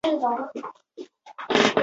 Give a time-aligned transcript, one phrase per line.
[0.01, 1.75] 隆普尼厄人口变化图示